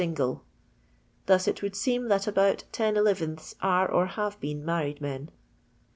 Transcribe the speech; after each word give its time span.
Thus 1.27 1.47
it 1.47 1.61
would 1.61 1.75
seem, 1.75 2.07
that 2.07 2.25
about 2.25 2.63
ten 2.71 2.95
elevenths 2.95 3.53
are 3.61 3.87
or 3.87 4.07
have 4.07 4.39
been 4.39 4.65
married 4.65 4.99
men. 4.99 5.29